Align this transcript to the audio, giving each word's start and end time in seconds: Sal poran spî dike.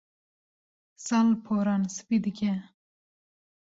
Sal 1.05 1.29
poran 1.45 1.83
spî 1.95 2.17
dike. 2.25 2.53